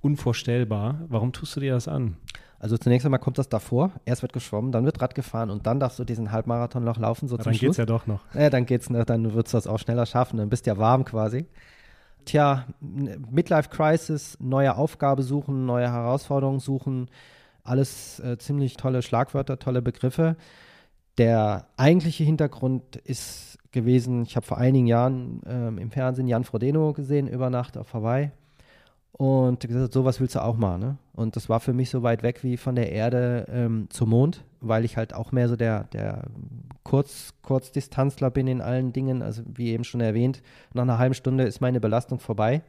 [0.00, 1.00] unvorstellbar.
[1.08, 2.16] Warum tust du dir das an?
[2.62, 3.90] Also zunächst einmal kommt das davor.
[4.04, 7.26] Erst wird geschwommen, dann wird Rad gefahren und dann darfst du diesen Halbmarathon noch laufen.
[7.26, 8.20] So ja, dann geht es ja doch noch.
[8.34, 10.36] Ja, dann geht's, dann würdest du das auch schneller schaffen.
[10.36, 11.46] Dann bist du ja warm quasi.
[12.24, 17.08] Tja, Midlife Crisis, neue Aufgabe suchen, neue Herausforderungen suchen,
[17.64, 20.36] alles äh, ziemlich tolle Schlagwörter, tolle Begriffe.
[21.18, 26.92] Der eigentliche Hintergrund ist gewesen, ich habe vor einigen Jahren ähm, im Fernsehen Jan Frodeno
[26.92, 28.30] gesehen, über Nacht auf Hawaii.
[29.12, 30.78] Und gesagt, sowas willst du auch mal.
[30.78, 30.96] Ne?
[31.12, 34.44] Und das war für mich so weit weg wie von der Erde ähm, zum Mond,
[34.60, 36.24] weil ich halt auch mehr so der, der
[36.82, 39.22] Kurz, Kurzdistanzler bin in allen Dingen.
[39.22, 42.62] Also wie eben schon erwähnt, nach einer halben Stunde ist meine Belastung vorbei.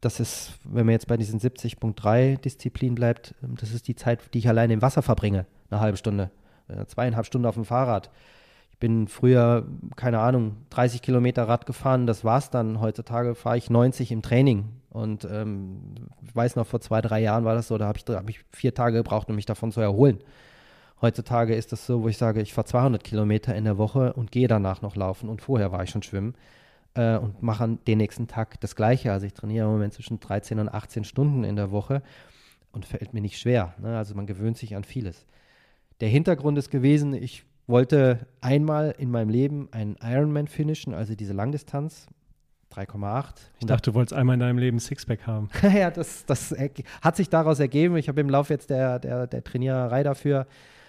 [0.00, 4.20] Das ist, wenn man jetzt bei diesen 70.3 Disziplin bleibt, ähm, das ist die Zeit,
[4.32, 6.30] die ich alleine im Wasser verbringe, eine halbe Stunde,
[6.68, 8.10] äh, zweieinhalb Stunden auf dem Fahrrad.
[8.80, 12.80] Bin früher, keine Ahnung, 30 Kilometer Rad gefahren, das war's dann.
[12.80, 14.64] Heutzutage fahre ich 90 im Training.
[14.90, 15.94] Und ähm,
[16.26, 18.40] ich weiß noch, vor zwei, drei Jahren war das so, da habe ich, hab ich
[18.50, 20.18] vier Tage gebraucht, um mich davon zu erholen.
[21.00, 24.32] Heutzutage ist das so, wo ich sage, ich fahre 200 Kilometer in der Woche und
[24.32, 26.34] gehe danach noch laufen und vorher war ich schon schwimmen
[26.94, 29.12] äh, und mache den nächsten Tag das Gleiche.
[29.12, 32.02] Also ich trainiere im Moment zwischen 13 und 18 Stunden in der Woche
[32.72, 33.74] und fällt mir nicht schwer.
[33.78, 33.96] Ne?
[33.96, 35.26] Also man gewöhnt sich an vieles.
[36.00, 41.32] Der Hintergrund ist gewesen, ich wollte einmal in meinem Leben einen Ironman finishen, also diese
[41.32, 42.06] Langdistanz.
[42.74, 43.34] 3,8.
[43.58, 45.48] Ich dachte, du wolltest einmal in deinem Leben Sixpack haben.
[45.74, 46.54] ja, das, das
[47.02, 47.96] hat sich daraus ergeben.
[47.96, 50.46] Ich habe im Laufe jetzt der, der, der Trainiererei dafür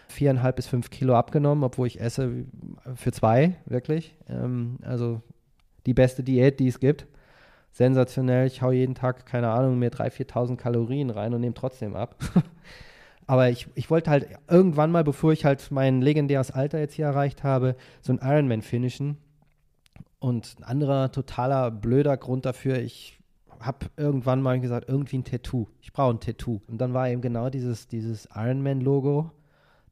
[0.08, 2.46] viereinhalb bis fünf Kilo abgenommen, obwohl ich esse
[2.96, 4.16] für zwei, wirklich.
[4.30, 5.22] Ähm, also
[5.86, 7.08] die beste Diät, die es gibt.
[7.72, 8.46] Sensationell.
[8.48, 12.16] Ich hau jeden Tag, keine Ahnung, mir 3.000, 4.000 Kalorien rein und nehme trotzdem ab.
[13.32, 17.06] Aber ich, ich wollte halt irgendwann mal, bevor ich halt mein legendäres Alter jetzt hier
[17.06, 19.16] erreicht habe, so ein Ironman finishen.
[20.20, 23.22] Und ein anderer totaler blöder Grund dafür, ich
[23.62, 25.68] habe irgendwann mal gesagt, irgendwie ein Tattoo.
[25.82, 26.60] Ich brauche ein Tattoo.
[26.68, 29.32] Und dann war eben genau dieses, dieses Ironman-Logo,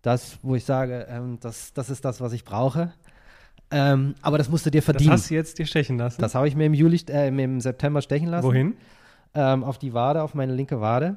[0.02, 2.91] das, wo ich sage, ähm, das, das ist das, was ich brauche.
[3.71, 5.12] Ähm, aber das musst du dir verdienen.
[5.12, 6.19] Das hast du jetzt dir stechen lassen?
[6.19, 8.45] Das habe ich mir im Juli, äh, im September stechen lassen.
[8.45, 8.75] Wohin?
[9.34, 11.15] Ähm, auf die Wade, auf meine linke Wade.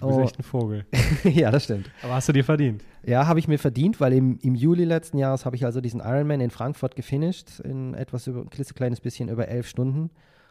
[0.00, 0.22] Du bist oh.
[0.22, 0.86] echt ein Vogel.
[1.24, 1.90] ja, das stimmt.
[2.02, 2.82] Aber hast du dir verdient?
[3.04, 6.00] Ja, habe ich mir verdient, weil im, im Juli letzten Jahres habe ich also diesen
[6.00, 10.10] Ironman in Frankfurt gefinisht, in etwas über, ein klitzekleines bisschen über elf Stunden.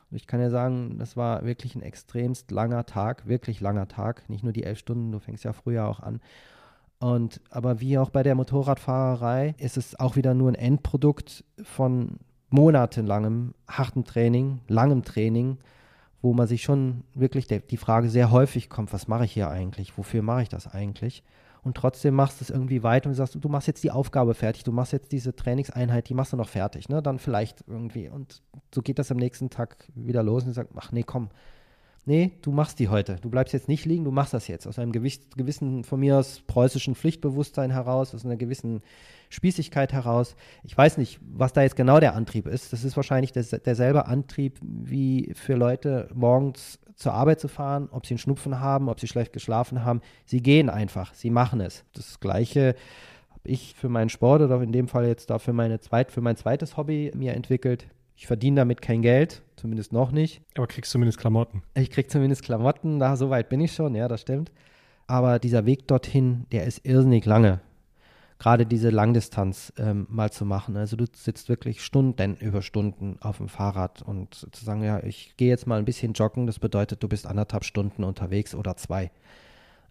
[0.09, 4.29] Und ich kann ja sagen, das war wirklich ein extremst langer Tag, wirklich langer Tag.
[4.29, 6.19] Nicht nur die elf Stunden, du fängst ja früher auch an.
[6.99, 12.17] Und aber wie auch bei der Motorradfahrerei ist es auch wieder nur ein Endprodukt von
[12.49, 15.57] monatelangem harten Training, langem Training
[16.21, 19.49] wo man sich schon wirklich der, die Frage sehr häufig kommt, was mache ich hier
[19.49, 19.97] eigentlich?
[19.97, 21.23] Wofür mache ich das eigentlich?
[21.63, 24.63] Und trotzdem machst du es irgendwie weiter und sagst, du machst jetzt die Aufgabe fertig,
[24.63, 27.03] du machst jetzt diese Trainingseinheit, die machst du noch fertig, ne?
[27.03, 28.09] Dann vielleicht irgendwie.
[28.09, 28.41] Und
[28.73, 31.29] so geht das am nächsten Tag wieder los und sagst, ach nee, komm,
[32.05, 33.17] nee, du machst die heute.
[33.21, 34.67] Du bleibst jetzt nicht liegen, du machst das jetzt.
[34.67, 38.81] Aus einem gewissen, von mir aus preußischen Pflichtbewusstsein heraus, aus einer gewissen
[39.29, 40.35] Spießigkeit heraus.
[40.63, 42.73] Ich weiß nicht, was da jetzt genau der Antrieb ist.
[42.73, 48.05] Das ist wahrscheinlich des, derselbe Antrieb wie für Leute morgens zur Arbeit zu fahren, ob
[48.05, 50.01] sie einen Schnupfen haben, ob sie schlecht geschlafen haben.
[50.25, 51.83] Sie gehen einfach, sie machen es.
[51.93, 52.75] Das Gleiche
[53.29, 56.21] habe ich für meinen Sport oder in dem Fall jetzt da für, meine zweit, für
[56.21, 57.87] mein zweites Hobby mir entwickelt.
[58.15, 60.41] Ich verdiene damit kein Geld, zumindest noch nicht.
[60.57, 61.61] Aber kriegst zumindest Klamotten.
[61.75, 64.51] Ich krieg zumindest Klamotten, da so weit bin ich schon, ja, das stimmt.
[65.07, 67.61] Aber dieser Weg dorthin, der ist irrsinnig lange.
[68.39, 70.75] Gerade diese Langdistanz ähm, mal zu machen.
[70.75, 75.37] Also du sitzt wirklich Stunden über Stunden auf dem Fahrrad und zu sagen, ja, ich
[75.37, 79.11] gehe jetzt mal ein bisschen joggen, das bedeutet, du bist anderthalb Stunden unterwegs oder zwei.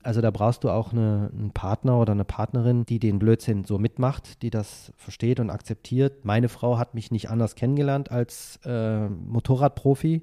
[0.03, 3.79] Also da brauchst du auch eine, einen Partner oder eine Partnerin, die den Blödsinn so
[3.79, 6.25] mitmacht, die das versteht und akzeptiert.
[6.25, 10.23] Meine Frau hat mich nicht anders kennengelernt als äh, Motorradprofi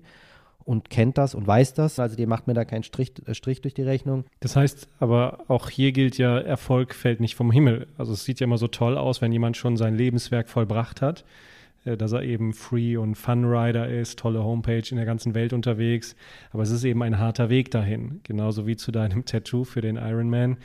[0.67, 1.97] und kennt das und weiß das.
[1.97, 4.25] Also die macht mir da keinen Strich, äh, Strich durch die Rechnung.
[4.41, 7.87] Das heißt, aber auch hier gilt ja, Erfolg fällt nicht vom Himmel.
[7.97, 11.23] Also es sieht ja immer so toll aus, wenn jemand schon sein Lebenswerk vollbracht hat.
[11.87, 16.15] Äh, dass er eben Free- und Fun-Rider ist, tolle Homepage in der ganzen Welt unterwegs.
[16.51, 19.95] Aber es ist eben ein harter Weg dahin, genauso wie zu deinem Tattoo für den
[19.95, 20.57] Ironman.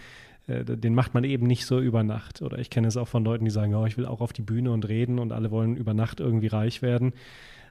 [0.47, 2.43] Äh, den macht man eben nicht so über Nacht.
[2.43, 4.43] Oder ich kenne es auch von Leuten, die sagen, oh, ich will auch auf die
[4.43, 7.13] Bühne und reden und alle wollen über Nacht irgendwie reich werden.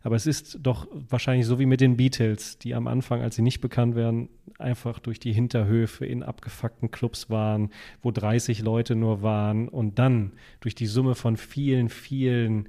[0.03, 3.43] Aber es ist doch wahrscheinlich so wie mit den Beatles, die am Anfang, als sie
[3.43, 7.69] nicht bekannt werden, einfach durch die Hinterhöfe in abgefuckten Clubs waren,
[8.01, 12.67] wo 30 Leute nur waren und dann durch die Summe von vielen, vielen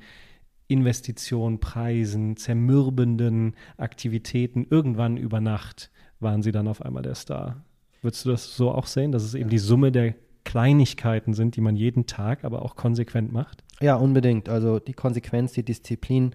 [0.72, 7.64] Investitionen, Preisen, zermürbenden Aktivitäten irgendwann über Nacht waren sie dann auf einmal der Star.
[8.00, 11.61] Würdest du das so auch sehen, dass es eben die Summe der Kleinigkeiten sind, die
[11.61, 13.62] man jeden Tag aber auch konsequent macht?
[13.80, 14.48] Ja, unbedingt.
[14.48, 16.35] Also die Konsequenz, die Disziplin,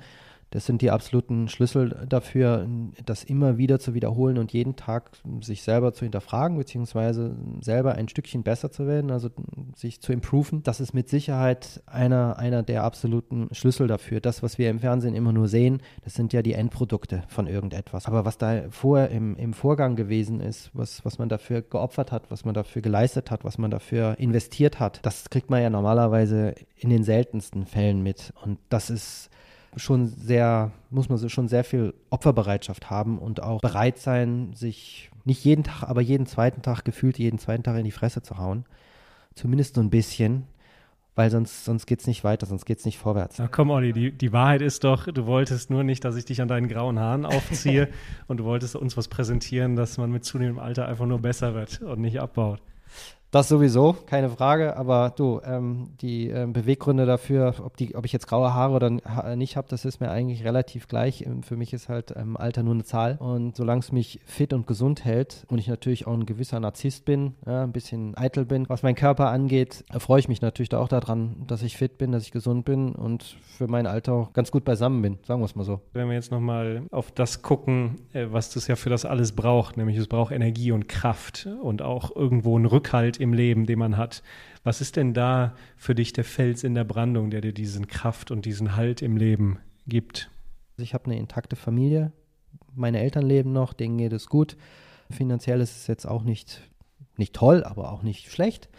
[0.51, 2.67] das sind die absoluten Schlüssel dafür,
[3.05, 8.07] das immer wieder zu wiederholen und jeden Tag sich selber zu hinterfragen, beziehungsweise selber ein
[8.07, 9.29] Stückchen besser zu werden, also
[9.75, 10.63] sich zu improven.
[10.63, 14.21] Das ist mit Sicherheit einer, einer der absoluten Schlüssel dafür.
[14.21, 18.05] Das, was wir im Fernsehen immer nur sehen, das sind ja die Endprodukte von irgendetwas.
[18.05, 22.31] Aber was da vorher im, im Vorgang gewesen ist, was, was man dafür geopfert hat,
[22.31, 26.55] was man dafür geleistet hat, was man dafür investiert hat, das kriegt man ja normalerweise
[26.77, 28.33] in den seltensten Fällen mit.
[28.43, 29.29] Und das ist
[29.77, 35.43] schon sehr, muss man schon sehr viel Opferbereitschaft haben und auch bereit sein, sich nicht
[35.43, 38.65] jeden Tag, aber jeden zweiten Tag gefühlt jeden zweiten Tag in die Fresse zu hauen.
[39.35, 40.47] Zumindest so ein bisschen,
[41.15, 43.37] weil sonst, sonst geht es nicht weiter, sonst geht es nicht vorwärts.
[43.37, 46.41] Na komm, Olli, die, die Wahrheit ist doch, du wolltest nur nicht, dass ich dich
[46.41, 47.89] an deinen grauen Haaren aufziehe
[48.27, 51.81] und du wolltest uns was präsentieren, dass man mit zunehmendem Alter einfach nur besser wird
[51.81, 52.61] und nicht abbaut.
[53.29, 54.77] Das sowieso, keine Frage.
[54.77, 59.35] Aber du, ähm, die ähm, Beweggründe dafür, ob, die, ob ich jetzt graue Haare oder
[59.35, 61.23] nicht habe, das ist mir eigentlich relativ gleich.
[61.23, 63.17] Ähm, für mich ist halt ähm, Alter nur eine Zahl.
[63.19, 67.03] Und solange es mich fit und gesund hält und ich natürlich auch ein gewisser Narzisst
[67.03, 70.79] bin, ja, ein bisschen eitel bin, was meinen Körper angeht, freue ich mich natürlich da
[70.79, 74.33] auch daran, dass ich fit bin, dass ich gesund bin und für mein Alter auch
[74.33, 75.81] ganz gut beisammen bin, sagen wir es mal so.
[75.91, 79.75] Wenn wir jetzt nochmal auf das gucken, äh, was das ja für das alles braucht,
[79.75, 83.97] nämlich es braucht Energie und Kraft und auch irgendwo einen Rückhalt im Leben, den man
[83.97, 84.23] hat.
[84.63, 88.31] Was ist denn da für dich der Fels in der Brandung, der dir diesen Kraft
[88.31, 90.29] und diesen Halt im Leben gibt?
[90.77, 92.11] Ich habe eine intakte Familie.
[92.75, 94.57] Meine Eltern leben noch, denen geht es gut.
[95.09, 96.61] Finanziell ist es jetzt auch nicht,
[97.15, 98.69] nicht toll, aber auch nicht schlecht.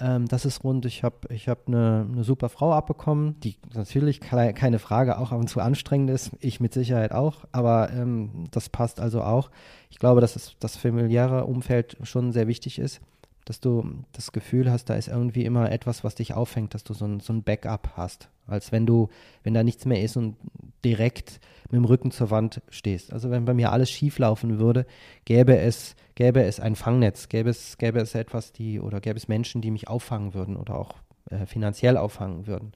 [0.00, 0.84] Ähm, das ist rund.
[0.86, 5.40] Ich habe ich hab eine, eine super Frau abbekommen, die natürlich keine Frage auch ab
[5.40, 6.30] und zu anstrengend ist.
[6.40, 9.50] Ich mit Sicherheit auch, aber ähm, das passt also auch.
[9.90, 13.00] Ich glaube, dass das familiäre Umfeld schon sehr wichtig ist,
[13.48, 16.92] dass du das Gefühl hast, da ist irgendwie immer etwas, was dich auffängt, dass du
[16.92, 18.28] so ein, so ein Backup hast.
[18.46, 19.08] Als wenn du,
[19.42, 20.36] wenn da nichts mehr ist und
[20.84, 23.12] direkt mit dem Rücken zur Wand stehst.
[23.12, 24.86] Also wenn bei mir alles schief laufen würde,
[25.24, 29.28] gäbe es, gäbe es ein Fangnetz, gäbe es, gäbe es etwas, die, oder gäbe es
[29.28, 30.94] Menschen, die mich auffangen würden oder auch
[31.30, 32.72] äh, finanziell auffangen würden.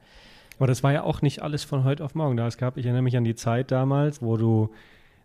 [0.59, 2.47] Aber das war ja auch nicht alles von heute auf morgen da.
[2.47, 4.71] Es gab, ich erinnere mich an die Zeit damals, wo du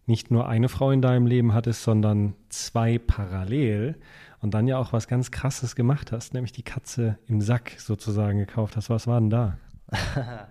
[0.08, 3.98] nicht nur eine Frau in deinem Leben hattest, sondern zwei parallel
[4.42, 8.38] und dann ja auch was ganz Krasses gemacht hast, nämlich die Katze im Sack sozusagen
[8.38, 8.90] gekauft hast.
[8.90, 9.58] Was war denn da?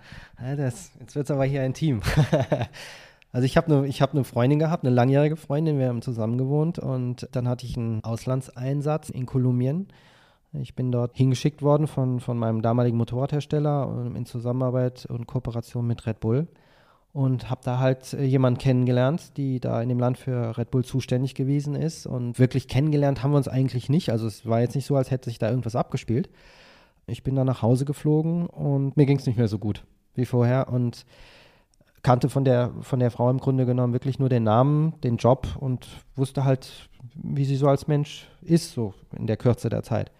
[0.56, 2.00] das, jetzt wird es aber hier intim.
[3.32, 6.78] also ich habe eine hab ne Freundin gehabt, eine langjährige Freundin, wir haben zusammen gewohnt
[6.78, 9.88] und dann hatte ich einen Auslandseinsatz in Kolumbien.
[10.52, 16.06] Ich bin dort hingeschickt worden von, von meinem damaligen Motorradhersteller in Zusammenarbeit und Kooperation mit
[16.06, 16.48] Red Bull
[17.16, 20.84] und habe da halt äh, jemanden kennengelernt, die da in dem Land für Red Bull
[20.84, 22.04] zuständig gewesen ist.
[22.04, 24.10] Und wirklich kennengelernt haben wir uns eigentlich nicht.
[24.10, 26.28] Also es war jetzt nicht so, als hätte sich da irgendwas abgespielt.
[27.06, 29.82] Ich bin dann nach Hause geflogen und mir ging es nicht mehr so gut
[30.14, 31.06] wie vorher und
[32.02, 35.48] kannte von der, von der Frau im Grunde genommen wirklich nur den Namen, den Job
[35.58, 40.12] und wusste halt, wie sie so als Mensch ist, so in der Kürze der Zeit.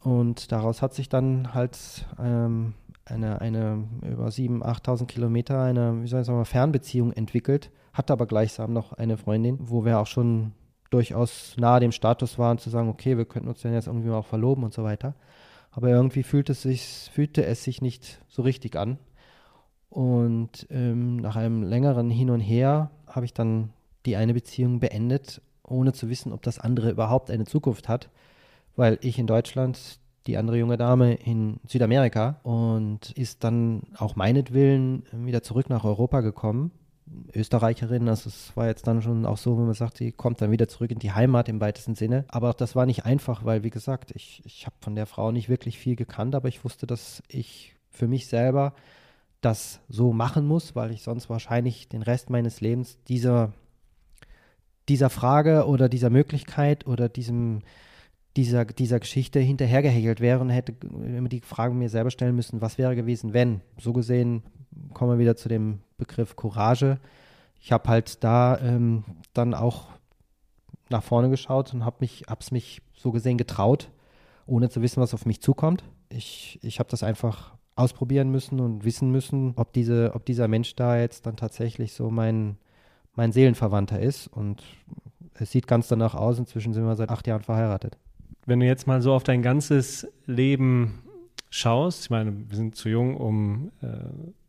[0.00, 1.78] Und daraus hat sich dann halt
[2.18, 2.74] ähm,
[3.06, 8.26] eine, eine über 7.000, 8.000 Kilometer eine, wie soll ich sagen, Fernbeziehung entwickelt, hatte aber
[8.26, 10.52] gleichsam noch eine Freundin, wo wir auch schon
[10.90, 14.18] durchaus nahe dem Status waren, zu sagen, okay, wir könnten uns dann jetzt irgendwie mal
[14.18, 15.14] auch verloben und so weiter.
[15.70, 18.98] Aber irgendwie fühlte es sich, fühlte es sich nicht so richtig an.
[19.90, 23.72] Und ähm, nach einem längeren Hin und Her habe ich dann
[24.06, 28.10] die eine Beziehung beendet, ohne zu wissen, ob das andere überhaupt eine Zukunft hat,
[28.76, 35.04] weil ich in Deutschland, die andere junge Dame in Südamerika und ist dann auch meinetwillen
[35.12, 36.70] wieder zurück nach Europa gekommen
[37.34, 38.08] Österreicherin.
[38.08, 40.68] Also es war jetzt dann schon auch so, wenn man sagt, sie kommt dann wieder
[40.68, 42.24] zurück in die Heimat im weitesten Sinne.
[42.28, 45.48] Aber das war nicht einfach, weil, wie gesagt, ich, ich habe von der Frau nicht
[45.48, 48.74] wirklich viel gekannt, aber ich wusste, dass ich für mich selber
[49.40, 53.52] das so machen muss, weil ich sonst wahrscheinlich den Rest meines Lebens dieser,
[54.88, 57.62] dieser Frage oder dieser Möglichkeit oder diesem
[58.36, 62.78] dieser, dieser Geschichte hinterhergehechelt wäre und hätte immer die Frage mir selber stellen müssen, was
[62.78, 63.60] wäre gewesen, wenn.
[63.78, 64.42] So gesehen
[64.92, 66.98] kommen wir wieder zu dem Begriff Courage.
[67.60, 69.86] Ich habe halt da ähm, dann auch
[70.90, 73.90] nach vorne geschaut und habe mich, hab's mich so gesehen getraut,
[74.46, 75.84] ohne zu wissen, was auf mich zukommt.
[76.08, 80.74] Ich, ich habe das einfach ausprobieren müssen und wissen müssen, ob, diese, ob dieser Mensch
[80.76, 82.56] da jetzt dann tatsächlich so mein,
[83.14, 84.26] mein Seelenverwandter ist.
[84.28, 84.62] Und
[85.34, 86.38] es sieht ganz danach aus.
[86.38, 87.96] Inzwischen sind wir seit acht Jahren verheiratet.
[88.46, 91.02] Wenn du jetzt mal so auf dein ganzes Leben
[91.48, 93.86] schaust, ich meine, wir sind zu jung, um äh,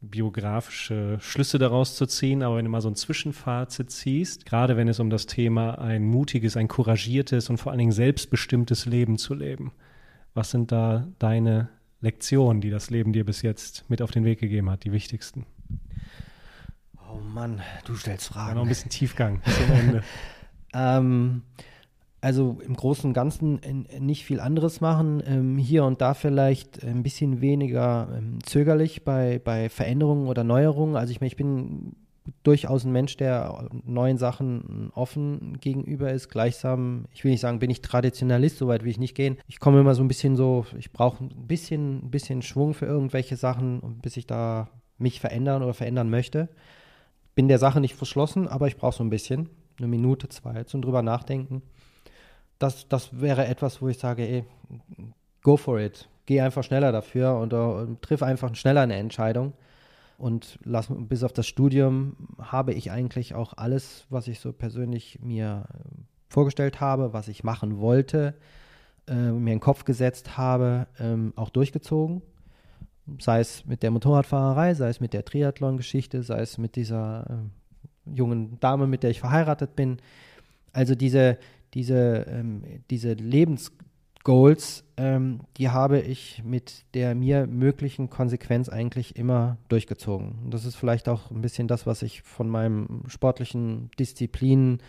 [0.01, 4.87] biografische Schlüsse daraus zu ziehen, aber wenn du mal so ein Zwischenfazit ziehst, gerade wenn
[4.87, 9.33] es um das Thema ein mutiges, ein couragiertes und vor allen Dingen selbstbestimmtes Leben zu
[9.33, 9.71] leben,
[10.33, 11.69] was sind da deine
[12.01, 15.45] Lektionen, die das Leben dir bis jetzt mit auf den Weg gegeben hat, die wichtigsten?
[17.09, 18.49] Oh Mann, du stellst Fragen.
[18.49, 20.03] Ja, noch ein bisschen Tiefgang zum Ende.
[20.73, 21.43] ähm,
[22.25, 23.59] also im Großen und Ganzen
[23.99, 25.21] nicht viel anderes machen.
[25.27, 30.95] Ähm, hier und da vielleicht ein bisschen weniger ähm, zögerlich bei, bei Veränderungen oder Neuerungen.
[30.95, 31.95] Also ich meine, ich bin
[32.41, 36.29] durchaus ein Mensch, der neuen Sachen offen gegenüber ist.
[36.29, 39.37] Gleichsam, ich will nicht sagen, bin ich Traditionalist, soweit will ich nicht gehen.
[39.47, 42.87] Ich komme immer so ein bisschen so, ich brauche ein bisschen, ein bisschen Schwung für
[42.87, 46.49] irgendwelche Sachen, bis ich da mich verändern oder verändern möchte.
[47.35, 50.81] Bin der Sache nicht verschlossen, aber ich brauche so ein bisschen, eine Minute, zwei zum
[50.81, 51.61] drüber nachdenken
[52.59, 54.43] das, das wäre etwas, wo ich sage, ey,
[55.41, 56.09] go for it.
[56.25, 59.53] Geh einfach schneller dafür und, uh, triff einfach schneller eine Entscheidung.
[60.17, 65.19] Und lass, bis auf das Studium habe ich eigentlich auch alles, was ich so persönlich
[65.21, 65.65] mir
[66.29, 68.33] vorgestellt habe, was ich machen wollte,
[69.07, 72.21] äh, mir in den Kopf gesetzt habe, ähm, auch durchgezogen.
[73.19, 78.15] Sei es mit der Motorradfahrerei, sei es mit der Triathlon-Geschichte, sei es mit dieser äh,
[78.15, 79.97] jungen Dame, mit der ich verheiratet bin.
[80.73, 81.37] Also diese,
[81.75, 89.57] diese, ähm, diese Lebensgoals, ähm, die habe ich mit der mir möglichen Konsequenz eigentlich immer
[89.67, 90.39] durchgezogen.
[90.43, 94.79] Und das ist vielleicht auch ein bisschen das, was ich von meinem sportlichen Disziplinenleben,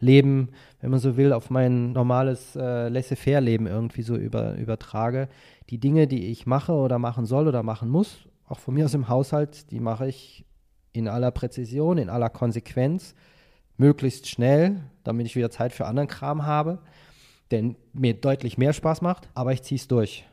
[0.00, 5.28] wenn man so will, auf mein normales äh, Laissez-faire-Leben irgendwie so über, übertrage.
[5.70, 8.92] Die Dinge, die ich mache oder machen soll oder machen muss, auch von mir aus
[8.92, 10.44] im Haushalt, die mache ich
[10.92, 13.14] in aller Präzision, in aller Konsequenz
[13.76, 16.78] möglichst schnell, damit ich wieder Zeit für anderen Kram habe,
[17.50, 20.24] der mir deutlich mehr Spaß macht, aber ich ziehe es durch.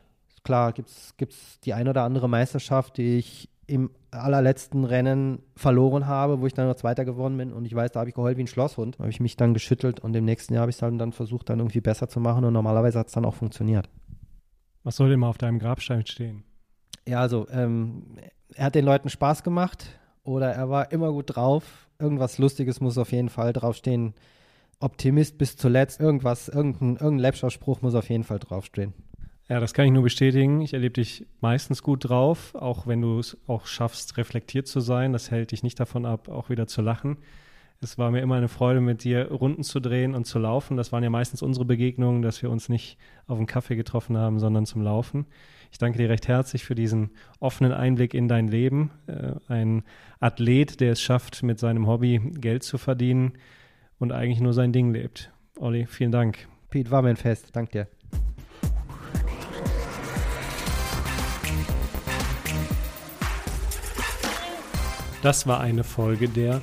[0.44, 6.40] klar gibt es die ein oder andere Meisterschaft, die ich im allerletzten Rennen verloren habe,
[6.40, 8.42] wo ich dann noch Zweiter geworden bin und ich weiß, da habe ich geheult wie
[8.42, 8.96] ein Schlosshund.
[8.96, 11.12] Da habe ich mich dann geschüttelt und im nächsten Jahr habe ich es dann, dann
[11.12, 13.88] versucht, dann irgendwie besser zu machen und normalerweise hat es dann auch funktioniert.
[14.82, 16.44] Was soll denn mal auf deinem Grabstein stehen?
[17.06, 18.16] Ja, also ähm,
[18.54, 21.88] er hat den Leuten Spaß gemacht oder er war immer gut drauf.
[22.02, 24.14] Irgendwas Lustiges muss auf jeden Fall draufstehen.
[24.80, 26.00] Optimist bis zuletzt.
[26.00, 28.92] Irgendwas, irgendein, irgendein Läppscher-Spruch muss auf jeden Fall draufstehen.
[29.48, 30.60] Ja, das kann ich nur bestätigen.
[30.60, 35.12] Ich erlebe dich meistens gut drauf, auch wenn du es auch schaffst, reflektiert zu sein.
[35.12, 37.18] Das hält dich nicht davon ab, auch wieder zu lachen.
[37.84, 40.76] Es war mir immer eine Freude, mit dir Runden zu drehen und zu laufen.
[40.76, 44.38] Das waren ja meistens unsere Begegnungen, dass wir uns nicht auf einen Kaffee getroffen haben,
[44.38, 45.26] sondern zum Laufen.
[45.72, 47.10] Ich danke dir recht herzlich für diesen
[47.40, 48.92] offenen Einblick in dein Leben.
[49.08, 49.82] Äh, ein
[50.20, 53.32] Athlet, der es schafft, mit seinem Hobby Geld zu verdienen
[53.98, 55.32] und eigentlich nur sein Ding lebt.
[55.58, 56.46] Olli, vielen Dank.
[56.70, 57.48] Pete, war mir ein Fest.
[57.52, 57.88] Danke dir.
[65.24, 66.62] Das war eine Folge der